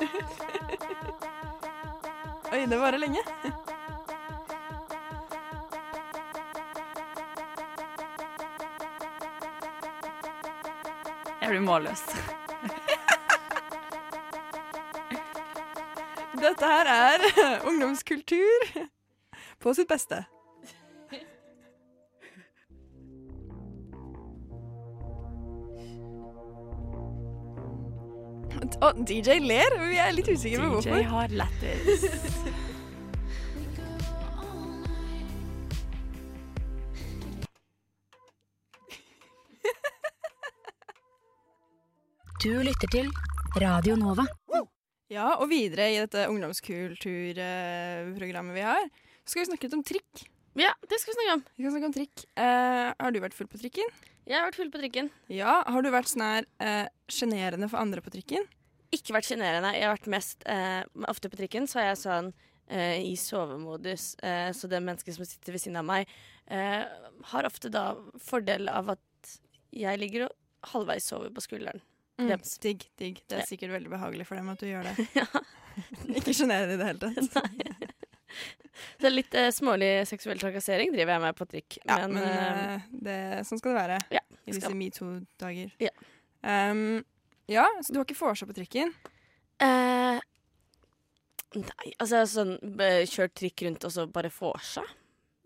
[2.53, 3.21] Oi, det varer lenge.
[11.41, 12.03] Jeg blir målløs.
[16.43, 17.25] Dette her er
[17.71, 18.69] ungdomskultur
[19.63, 20.21] på sitt beste.
[28.83, 30.97] Og DJ ler, men vi er litt usikre på hvorfor.
[30.99, 32.03] DJ har lættis.
[42.43, 43.07] Du lytter til
[43.63, 44.27] Radio Nova.
[45.13, 48.83] Ja, og videre i dette ungdomskulturprogrammet vi har,
[49.23, 50.25] så skal vi snakke litt om trikk.
[50.59, 51.43] Ja, det skal vi snakke om.
[51.55, 52.27] Vi skal snakke om trikk.
[52.35, 53.87] Eh, har du vært full på trikken?
[54.27, 55.07] Jeg har vært full på trikken.
[55.31, 55.63] Ja.
[55.71, 58.43] Har du vært sånn her eh, sjenerende for andre på trikken?
[58.93, 59.73] Ikke vært sjenerende.
[59.77, 62.33] Jeg har vært mest eh, Ofte på trikken så er jeg sånn
[62.69, 64.13] eh, i sovemodus.
[64.21, 66.13] Eh, så det mennesket som sitter ved siden av meg,
[66.53, 66.83] eh,
[67.33, 69.33] har ofte da fordel av at
[69.73, 71.81] jeg ligger og halvveis sover på skulderen.
[72.21, 73.23] Mm, Digg, digg.
[73.27, 75.09] Det er sikkert veldig behagelig for dem at du gjør det.
[75.23, 75.27] Ja.
[76.13, 77.95] Ikke sjenerende i det hele tatt.
[79.01, 81.79] Så litt eh, smålig seksuell trakassering driver jeg med på trikk.
[81.85, 83.17] Ja, men, men, eh, eh, det,
[83.49, 85.73] sånn skal det være ja, i disse metoo-dager.
[85.83, 85.93] Ja.
[86.43, 87.03] Um,
[87.51, 88.93] ja, så du har ikke vorsa på trikken?
[89.63, 90.21] eh,
[91.53, 94.85] Nei, altså sånn eh, kjørt trikk rundt og så bare vorsa?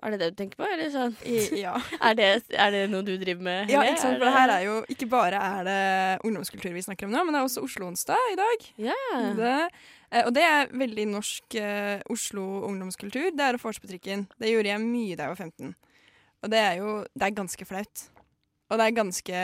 [0.04, 1.14] Er det det du tenker på, eller sånn?
[1.56, 1.72] ja.
[2.06, 3.70] Er det, er det noe du driver med?
[3.72, 4.18] ja, ikke sant?
[4.20, 5.78] For det her er jo ikke bare er det
[6.28, 8.66] ungdomskultur vi snakker om nå, men det er også Oslo-onsdag i dag.
[8.90, 8.98] Ja.
[9.40, 9.54] Det,
[10.12, 13.32] eh, og det er veldig norsk eh, Oslo ungdomskultur.
[13.34, 14.28] Det er å vorse på trikken.
[14.38, 15.74] Det gjorde jeg mye da jeg var 15.
[16.44, 18.06] Og det er jo Det er ganske flaut.
[18.70, 19.42] Og det er ganske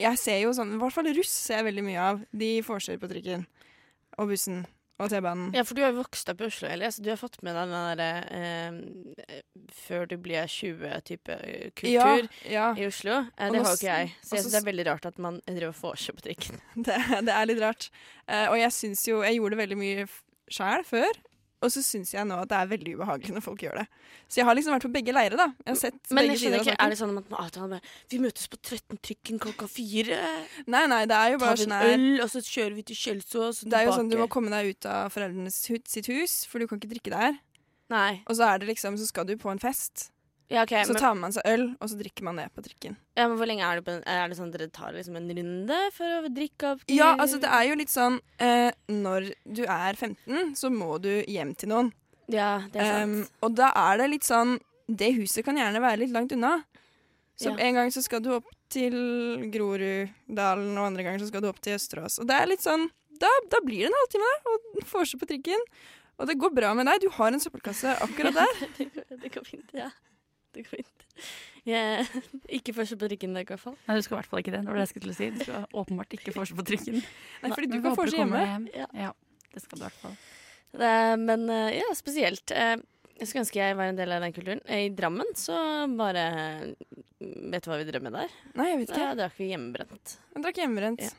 [0.00, 2.20] Jeg ser jo sånn I hvert fall russ ser jeg veldig mye av.
[2.32, 3.46] De vorser på trikken.
[4.18, 4.64] Og bussen.
[5.00, 5.48] Og T-banen.
[5.56, 6.98] Ja, for du har jo vokst opp i Oslo, Elias.
[7.00, 9.38] Du har fått med deg den derre eh,
[9.72, 11.38] før du blir 20-type
[11.78, 13.22] kultur ja, i Oslo.
[13.32, 14.10] Eh, det har jo ikke jeg.
[14.20, 16.60] Så jeg og syns det er veldig rart at man driver og vorser på trikken.
[16.86, 16.98] det,
[17.30, 17.88] det er litt rart.
[18.26, 20.06] Eh, og jeg syns jo Jeg gjorde det veldig mye
[20.52, 21.22] sjæl før.
[21.60, 23.86] Og så syns jeg nå at det er veldig ubehagelig når folk gjør det.
[24.32, 25.48] Så jeg har liksom vært på begge leirer, da.
[25.66, 27.90] Jeg har sett Men begge jeg skjønner ikke, er det sånn at man avtaler med
[28.14, 30.20] Vi møtes på 13-trykken klokka fire.
[30.72, 32.86] Nei, nei, det er jo Tar bare sånn en her øl, og så kjører vi
[32.88, 36.40] til Kjelsås Det er jo sånn Du må komme deg ut av foreldrenes sitt hus,
[36.48, 37.36] for du kan ikke drikke der.
[37.92, 38.22] Nei.
[38.24, 40.08] Og så er det liksom Så skal du på en fest.
[40.50, 42.96] Ja, okay, Så men, tar man seg øl, og så drikker man det på trikken.
[43.16, 45.28] ja, men hvor lenge er det på Er det sånn at dere tar liksom en
[45.38, 49.28] runde for å drikke opp til Ja, altså det er jo litt sånn eh, Når
[49.46, 51.92] du er 15, så må du hjem til noen.
[52.26, 53.14] Ja, det er sant.
[53.30, 54.56] Um, og da er det litt sånn
[54.90, 56.64] Det huset kan gjerne være litt langt unna.
[57.38, 57.56] Så Ja.
[57.68, 58.92] en gang så skal du opp til
[59.54, 62.18] Groruddalen, og andre ganger så skal du opp til Østerås.
[62.20, 65.20] Og det er litt sånn Da, da blir det en halvtime, da, og får seg
[65.20, 65.64] på trikken.
[66.18, 67.02] Og det går bra med deg.
[67.02, 68.54] Du har en søppelkasse akkurat der.
[68.78, 69.90] det, går, det går fint, ja.
[70.54, 71.06] Det går fint.
[71.68, 72.06] Jeg,
[72.60, 73.74] ikke først på trikken i hvert fall.
[73.86, 74.62] Nei, du skal i hvert fall ikke det.
[74.64, 75.28] Det var det jeg skulle til å si.
[75.34, 77.00] Du skal åpenbart ikke forse på trikken.
[77.44, 78.40] Nei, fordi du kan kommer hjemme.
[78.48, 78.64] hjem.
[78.80, 78.86] Ja.
[79.06, 79.10] Ja,
[79.54, 80.16] det skal du i hvert fall.
[80.80, 82.54] Det, men eh, ja, spesielt.
[82.54, 82.76] Eh,
[83.20, 84.62] Jeg skulle ønske jeg var en del av den kulturen.
[84.72, 85.56] I Drammen så
[85.98, 86.22] bare
[87.20, 88.30] Vet du hva vi drev med der?
[88.56, 89.08] Nei, jeg vet ikke.
[89.10, 90.14] Da drakk vi hjemmebrent.
[90.32, 91.02] Jeg drakk hjemmebrent.
[91.04, 91.10] Ja.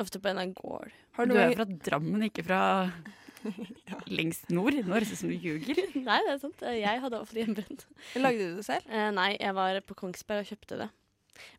[0.00, 0.94] Ofte på en gård.
[1.18, 2.60] Har Du du er fra Drammen, ikke fra
[4.18, 4.74] lengst nord.
[4.84, 5.80] Nå høres det ut som du ljuger.
[6.08, 6.64] Nei, det er sant.
[6.74, 7.84] Jeg hadde ofte hjemmebrent.
[8.20, 8.88] Lagde du det selv?
[8.90, 10.88] Eh, nei, jeg var på Kongsberg og kjøpte det.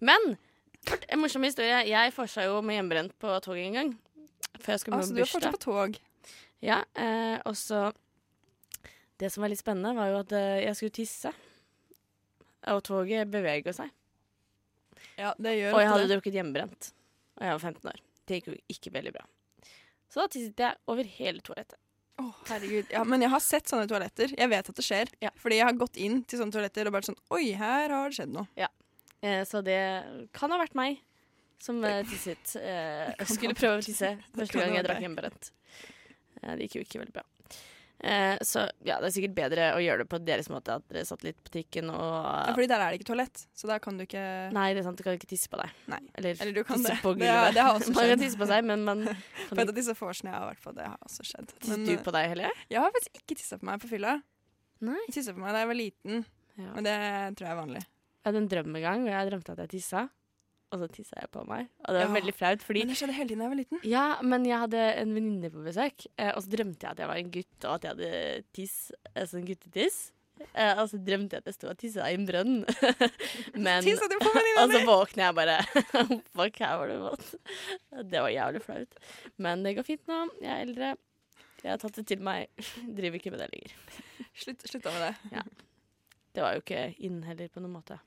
[0.06, 0.36] Men
[0.88, 1.82] kort, en morsom historie.
[1.89, 3.93] Jeg forsa jo med hjemmebrent på toget en gang.
[4.62, 5.36] Før jeg skulle Altså, på du er bursdag.
[5.36, 6.00] fortsatt på tog.
[6.65, 7.89] Ja, eh, og så
[9.19, 11.32] Det som var litt spennende, var jo at eh, jeg skulle tisse.
[12.71, 13.91] Og toget beveger seg.
[15.19, 16.15] Ja, det gjør Og jeg hadde det.
[16.15, 16.89] drukket hjemmebrent.
[17.38, 18.00] Og jeg var 15 år.
[18.26, 19.24] Det gikk jo ikke veldig bra.
[20.11, 21.79] Så da tisset jeg over hele toalettet.
[22.21, 22.87] Oh, herregud.
[22.93, 24.31] Ja, men jeg har sett sånne toaletter.
[24.37, 25.09] Jeg vet at det skjer.
[25.23, 25.33] Ja.
[25.41, 28.19] Fordi jeg har gått inn til sånne toaletter og bare sånn Oi, her har det
[28.19, 28.47] skjedd noe.
[29.25, 29.81] Eh, så det
[30.35, 31.01] kan ha vært meg
[31.59, 32.55] som eh, tisset.
[32.61, 35.51] Eh, skulle prøve å tisse første gang jeg drakk hjemmebrent.
[36.41, 37.25] Eh, det gikk jo ikke veldig bra.
[38.03, 41.05] Eh, så ja, det er sikkert bedre å gjøre det på deres måte, at dere
[41.08, 43.95] satt litt på trikken og Ja, fordi der er det ikke toalett, så da kan
[43.97, 45.71] du ikke Nei, det er sant, du kan ikke tisse på deg.
[45.88, 46.01] Nei.
[46.19, 46.99] Eller, Eller du kan tisse det.
[47.01, 47.47] på Det, gulvet.
[47.47, 49.05] er- det har også Man kan tisse på seg, men man
[49.49, 51.55] På et av disse vorsene jeg har vært på, det har også skjedd.
[51.63, 52.51] Tisset du på deg, Helje?
[52.69, 54.17] Jeg har faktisk ikke tissa på meg på fylla.
[54.86, 54.99] Nei.
[55.08, 56.25] Jeg tissa på meg da jeg var liten,
[56.60, 56.69] Ja.
[56.75, 56.97] men det
[57.39, 57.81] tror jeg er vanlig.
[57.88, 60.05] Jeg hadde en drøm en gang hvor jeg drømte at jeg tissa,
[60.73, 61.67] og så tissa jeg på meg.
[61.86, 62.13] Og det var Ja.
[62.21, 63.80] veldig flaut, fordi Men det skjedde hele tiden da jeg var liten.
[63.84, 67.08] Ja, men jeg hadde en venninne på besøk, eh, og så drømte jeg at jeg
[67.08, 70.12] var en gutt, og at jeg hadde tiss, sånn guttetiss.
[70.54, 72.65] Eh, og så drømte jeg at jeg sto og tissa i en brønn.
[73.56, 75.58] men Tissa du på venninna Og så våkna jeg bare
[76.36, 77.30] Fuck, her var det vått.
[78.12, 78.97] Det var jævlig flaut.
[79.38, 80.17] Men det går fint nå.
[80.41, 80.89] Jeg er eldre.
[81.63, 82.49] Jeg har tatt det til meg.
[82.84, 83.78] Driver ikke med det lenger.
[84.36, 85.41] Slutt, slutta med det.
[86.36, 87.97] Det var jo ikke inn heller, på noen måte.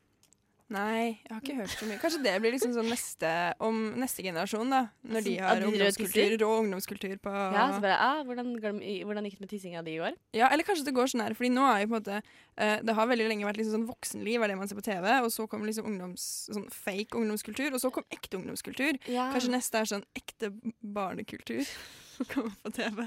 [0.68, 1.96] Nei, jeg har ikke hørt så mye.
[2.02, 3.28] Kanskje det blir liksom sånn neste,
[3.64, 4.80] om neste generasjon, da.
[5.08, 9.38] Når de har de og ungdomskultur, ungdomskultur på Ja, så bare ah, hvordan, hvordan gikk
[9.38, 10.18] det med tissinga di i år?
[10.36, 12.76] Ja, eller kanskje det går sånn her, fordi nå er jo på en måte uh,
[12.84, 15.32] Det har veldig lenge vært liksom sånn voksenliv, er det man ser på TV, og
[15.32, 19.00] så kom liksom ungdoms, sånn fake ungdomskultur, og så kom ekte ungdomskultur.
[19.08, 20.52] Kanskje neste er sånn ekte
[20.84, 21.64] barnekultur.
[22.34, 23.06] Kommer på TV.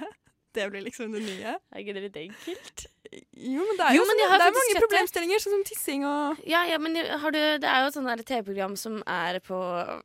[0.55, 1.53] Det blir liksom det nye.
[1.71, 2.87] Er ikke det litt enkelt?
[3.11, 6.43] Jo, men det er Jo, jo, sånn, det er mange problemstillinger, sånn som tissing og
[6.47, 9.57] Ja, ja, men har du, det er jo et sånt TV-program som er på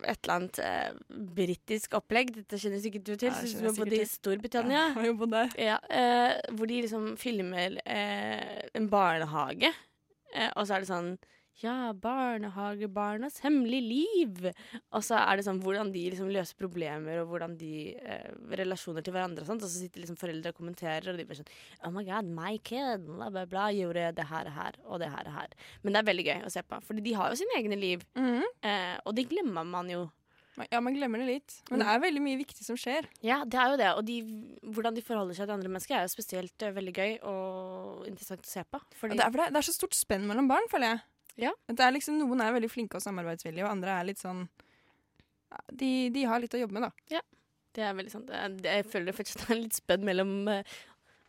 [0.03, 2.33] et eller annet eh, britisk opplegg.
[2.41, 4.83] Dette kjenner sikkert du til, Ja, kjenner har bodd i Storbritannia.
[4.89, 5.55] Jeg har jo bodd der.
[5.69, 9.71] Ja, eh, hvor de liksom filmer eh, en barnehage,
[10.35, 11.15] eh, og så er det sånn
[11.62, 14.49] ja, barnehagebarnas hemmelige liv.
[14.95, 18.29] Og så er det sånn hvordan de liksom løser problemer, og hvordan de eh,
[18.61, 19.64] relasjoner til hverandre og sånt.
[19.64, 21.53] Og så sitter liksom foreldre og kommenterer, og de bare sånn
[21.87, 25.11] Oh my god, my kid, bla, bla, bla, gjorde det her og her, og det
[25.12, 25.57] her og her.
[25.83, 28.05] Men det er veldig gøy å se på, Fordi de har jo sine egne liv,
[28.16, 28.42] Mhm.
[28.62, 30.07] eh, og de glemmer man jo.
[30.73, 31.55] Ja, man glemmer det litt.
[31.71, 33.05] Men det er veldig mye viktig som skjer.
[33.21, 33.88] Ja, det er jo det.
[33.99, 34.14] Og de,
[34.73, 38.40] hvordan de forholder seg til andre mennesker, er jo spesielt eh, veldig gøy og interessant
[38.40, 38.81] å se på.
[39.03, 41.03] Ja, det, er, det, det er så stort spenn mellom barn, føler jeg.
[41.40, 41.53] Ja.
[41.68, 44.46] Det er liksom, noen er veldig flinke og samarbeidsvillige, og andre er litt sånn
[45.72, 47.22] de, de har litt å jobbe med, da.
[47.77, 48.29] det er veldig sant.
[48.29, 48.37] Det
[48.70, 50.62] er- Jeg føler det er litt spenn mellom uh,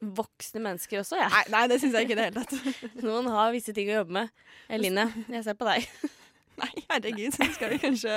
[0.02, 1.32] voksne mennesker også, jeg.
[1.34, 2.80] Nei, nei det syns jeg ikke i det hele tatt.
[3.08, 4.32] Noen har visse ting å jobbe med.
[4.70, 5.88] Eline, jeg ser på deg.
[6.62, 8.14] Nei, herregud, så skal vi kanskje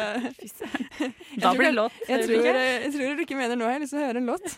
[1.42, 1.98] Da blir det låt.
[2.09, 3.66] Jeg tror, jeg tror du ikke mener nå.
[3.68, 4.55] Jeg har lyst til å høre en låt.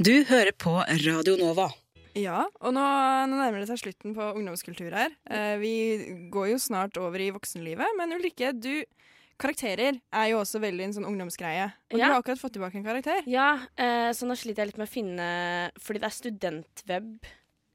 [0.00, 0.74] Du hører på
[1.06, 1.70] Radio Nova.
[2.18, 2.84] Ja, og nå,
[3.30, 5.12] nå nærmer det seg slutten på ungdomskultur her.
[5.30, 5.74] Eh, vi
[6.32, 8.82] går jo snart over i voksenlivet, men Ulrikke, du
[9.40, 11.70] Karakterer er jo også veldig en sånn ungdomsgreie.
[11.88, 13.22] Og du har akkurat fått tilbake en karakter.
[13.30, 15.28] Ja, eh, så nå sliter jeg litt med å finne
[15.80, 17.30] Fordi det er studentweb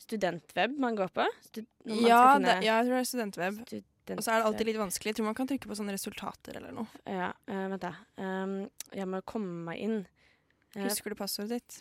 [0.06, 1.26] Studentweb man går på.
[1.48, 3.58] Stu man Ja, det, ja, jeg tror det er studentweb.
[3.66, 4.20] studentweb.
[4.20, 5.10] Og så er det alltid litt vanskelig.
[5.10, 6.86] Jeg tror man kan trykke på sånne resultater eller noe.
[7.10, 7.96] Ja, eh, vent da.
[8.22, 8.54] Um,
[8.94, 9.98] jeg må komme meg inn.
[10.76, 11.80] Eh, Husker du passordet ditt?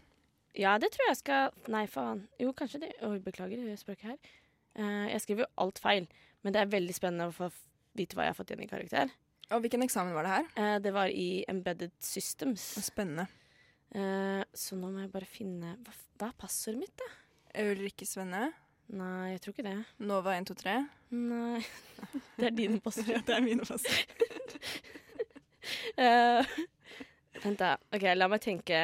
[0.58, 2.24] Ja, det tror jeg skal Nei, faen.
[2.38, 2.92] Jo, kanskje det.
[3.06, 4.34] Oi, beklager det språket her.
[4.78, 6.08] Uh, jeg skriver jo alt feil,
[6.42, 7.50] men det er veldig spennende å få
[7.98, 9.12] vite hva jeg har fått igjen i karakter.
[9.54, 10.46] Og hvilken eksamen var det her?
[10.58, 12.64] Uh, det var i Embedded Systems.
[12.82, 13.26] Spennende.
[13.94, 17.10] Uh, så nå må jeg bare finne Hva, hva er passordet mitt, da?
[17.62, 18.48] Ulrikke Svenne.
[18.94, 19.76] Nei, jeg tror ikke det.
[20.04, 20.74] Nova 123.
[21.14, 21.60] Nei.
[22.38, 23.22] Det er dine passorder.
[23.26, 24.16] det er mine passord.
[25.98, 26.56] uh,
[27.44, 27.76] vent, da.
[27.94, 28.80] OK, la meg tenke.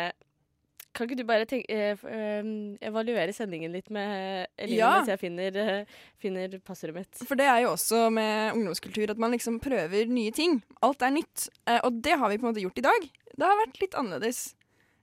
[1.01, 2.45] Kan ikke du bare tenke, eh, f- eh,
[2.85, 4.91] evaluere sendingen litt med Eline Ja.
[4.99, 5.85] mens jeg finner, eh,
[6.21, 7.23] finner passordet mitt?
[7.25, 10.59] For det er jo også med ungdomskultur at man liksom prøver nye ting.
[10.85, 11.49] Alt er nytt.
[11.67, 13.09] Eh, og det har vi på en måte gjort i dag.
[13.33, 14.43] Det har vært litt annerledes.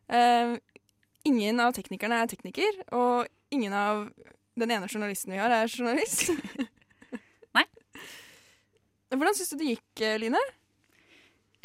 [0.10, 0.60] Eh,
[1.26, 4.12] ingen av teknikerne er tekniker, og ingen av
[4.58, 6.30] den ene journalisten vi har, er journalist.
[7.58, 7.66] Nei.
[9.12, 10.40] Hvordan syns du det gikk, eh, Line?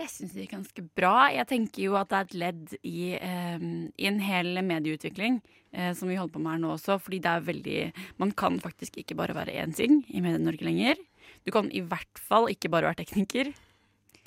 [0.01, 1.15] Jeg syns det gikk ganske bra.
[1.35, 3.67] Jeg tenker jo at det er et ledd i, eh,
[4.01, 5.41] i en hel medieutvikling
[5.73, 6.97] eh, som vi holder på med her nå også.
[7.03, 7.79] Fordi det er veldig
[8.19, 10.97] Man kan faktisk ikke bare være én ting i Medie-Norge lenger.
[11.45, 13.53] Du kan i hvert fall ikke bare være tekniker.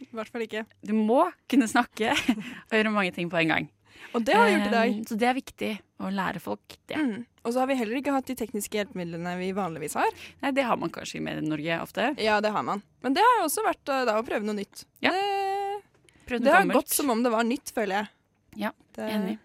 [0.04, 0.66] I hvert fall ikke.
[0.84, 3.70] Du må kunne snakke og gjøre mange ting på en gang.
[4.16, 4.90] Og det har vi gjort i dag.
[4.92, 5.70] Eh, Så det er viktig
[6.04, 6.98] å lære folk det.
[7.00, 7.24] Mm.
[7.46, 10.10] Og så har vi heller ikke hatt de tekniske hjelpemidlene vi vanligvis har.
[10.42, 12.10] Nei, det har man kanskje i Medie-Norge ofte.
[12.20, 12.82] Ja, det har man.
[13.06, 14.84] Men det har også vært eh, da å prøve noe nytt.
[15.06, 15.14] Ja.
[15.16, 15.24] Det,
[16.26, 18.12] Prøvd det har gått som om det var nytt, føler jeg.
[18.66, 19.38] Ja, det, Enig.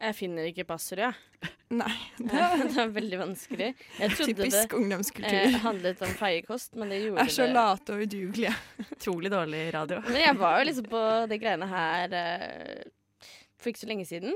[0.00, 1.50] Jeg finner ikke passordet, jeg.
[1.70, 1.92] Nei.
[2.18, 3.66] Det, det er veldig vanskelig.
[4.00, 4.74] Jeg trodde Typisk
[5.22, 8.54] det eh, handlet om feiekost, men det gjorde det er så det late og udugelige.
[8.96, 10.00] Utrolig dårlig radio.
[10.10, 12.88] Men jeg var jo liksom på de greiene her eh,
[13.60, 14.34] for ikke så lenge siden.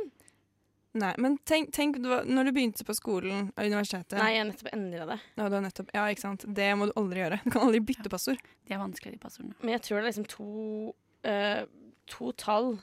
[0.95, 4.15] Nei, men tenk, tenk du var- når du begynte på skolen og universitetet.
[4.21, 5.17] Nei, jeg nettopp endra det.
[5.41, 6.45] Ja, nettopp, ja, ikke sant.
[6.47, 7.41] Det må du aldri gjøre.
[7.43, 8.39] Du kan aldri bytte passord.
[8.63, 9.57] De er vanskelige, de passordene.
[9.65, 10.47] Men jeg tror det er liksom to,
[11.25, 11.65] eh,
[12.11, 12.75] to tall.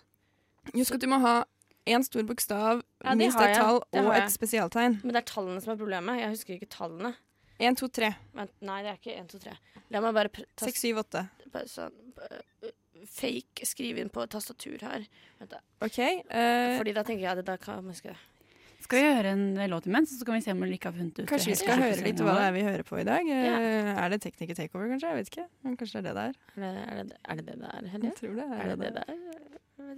[0.73, 1.41] Husk at du må ha
[1.89, 4.99] én stor bokstav, Ja, minst ett tall og et spesialtegn.
[5.01, 6.19] Men det er tallene som er problemet.
[6.21, 7.15] Jeg husker ikke tallene.
[7.61, 8.11] Én, to, tre.
[8.33, 9.51] Vent, nei, det er ikke 1, 2, 3.
[9.93, 11.27] La meg bare ta Seks, syv, åtte.
[11.53, 11.93] bare sånn
[12.25, 12.71] eh,
[13.11, 15.05] Fake skrive inn på tastatur her.
[15.39, 15.59] Vent da.
[15.81, 15.99] OK.
[16.01, 18.19] uh, Fordi da tenker jeg at da kan man huske det.
[18.81, 21.19] Skal vi høre en låt imens, så kan vi se om vi ikke har funnet
[21.21, 23.29] ut kanskje vi skal høre litt hva det er vi hører på i dag.
[23.29, 23.59] Ja.
[24.05, 25.11] Er det Tekniker Takeover, kanskje?
[25.11, 25.45] Jeg vet ikke.
[25.65, 26.25] Men kanskje det er det
[26.57, 26.71] det er.
[26.71, 28.11] Er det er det, er det, der, Helje?
[28.11, 29.05] Jeg tror det er, Er det det det.
[29.07, 29.49] der?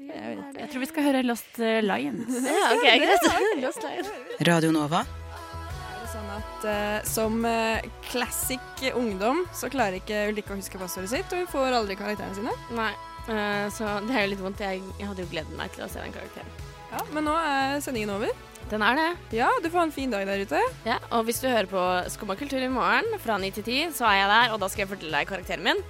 [0.04, 0.38] Jeg.
[0.58, 2.38] Er tror vi skal høre Lost eh, Lions.
[2.48, 3.28] Ja, OK, greit.
[3.62, 4.10] Lost Lions.
[4.48, 5.04] Radio Nova.
[5.04, 11.12] Er sånn at uh, som uh, classic ungdom så klarer ikke Ulrikke å huske passordet
[11.14, 12.56] sitt, og hun får aldri karakterene sine?
[12.78, 12.92] Nei,
[13.30, 14.64] uh, så det er jo litt vondt.
[14.66, 16.58] Jeg, jeg hadde jo gledet meg til å se den karakteren.
[16.94, 18.34] Ja, Men nå er sendingen over.
[18.72, 19.10] Den er det.
[19.38, 20.60] Ja, du får ha en fin dag der ute.
[20.88, 24.08] Ja, og hvis du hører på Skumma kultur i morgen fra 9 til 10, så
[24.10, 25.82] er jeg der, og da skal jeg fortelle deg karakteren min.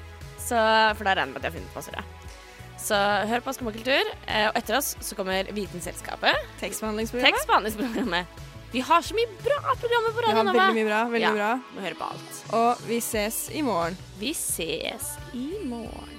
[0.43, 0.57] Så,
[0.97, 2.03] for da regner jeg med at jeg har funnet passordet.
[2.83, 2.97] Så
[3.29, 6.35] hør på Skumma kultur, eh, og etter oss så kommer Vitenselskapet.
[6.59, 7.37] Tekstbehandlingsprogrammet.
[7.37, 8.41] Tekstbehandlingsprogrammet.
[8.73, 11.03] Vi har så mye bra programmer på Vi har veldig mye bra.
[11.13, 11.33] veldig Ja.
[11.37, 11.51] bra.
[11.77, 12.43] Vi hører på alt.
[12.57, 13.95] Og vi ses i morgen.
[14.19, 16.12] Vi ses i morgen.